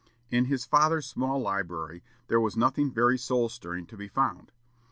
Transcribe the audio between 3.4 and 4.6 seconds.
stirring to be found.